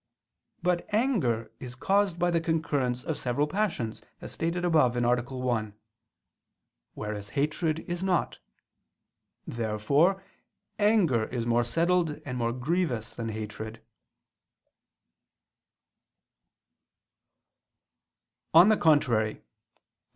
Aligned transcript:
But 0.63 0.91
anger 0.91 1.51
is 1.59 1.75
caused 1.75 2.17
by 2.17 2.31
the 2.31 2.41
concurrence 2.41 3.03
of 3.03 3.19
several 3.19 3.45
passions, 3.45 4.01
as 4.19 4.31
stated 4.31 4.65
above 4.65 4.95
(A. 4.95 4.99
1): 5.05 5.73
whereas 6.95 7.29
hatred 7.37 7.81
is 7.81 8.03
not. 8.03 8.39
Therefore 9.45 10.23
anger 10.79 11.25
is 11.25 11.45
more 11.45 11.63
settled 11.63 12.19
and 12.25 12.35
more 12.35 12.51
grievous 12.51 13.13
than 13.13 13.29
hatred. 13.29 13.83